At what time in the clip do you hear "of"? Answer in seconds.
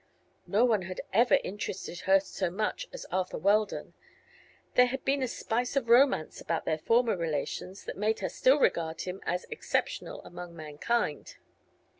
5.75-5.89